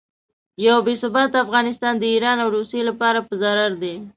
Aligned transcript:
یو 0.67 0.77
بې 0.85 0.93
ثباته 1.01 1.37
افغانستان 1.45 1.93
د 1.97 2.03
ایران 2.13 2.37
او 2.43 2.49
روسیې 2.57 2.81
لپاره 2.89 3.19
په 3.27 3.33
ضرر 3.41 3.71
دی. 3.81 3.95